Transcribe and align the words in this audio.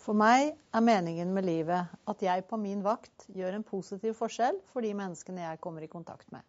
For 0.00 0.16
meg 0.16 0.54
er 0.72 0.80
meningen 0.84 1.34
med 1.36 1.44
livet 1.44 1.90
at 2.08 2.22
jeg 2.24 2.46
på 2.48 2.56
min 2.60 2.80
vakt 2.84 3.26
gjør 3.36 3.58
en 3.58 3.66
positiv 3.66 4.14
forskjell 4.16 4.56
for 4.72 4.80
de 4.84 4.94
menneskene 4.96 5.44
jeg 5.44 5.60
kommer 5.60 5.84
i 5.84 5.90
kontakt 5.92 6.30
med. 6.32 6.40